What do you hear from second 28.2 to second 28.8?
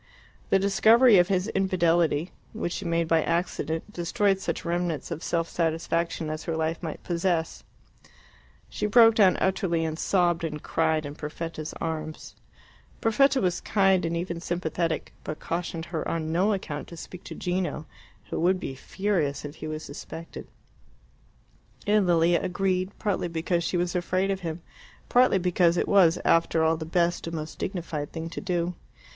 to do.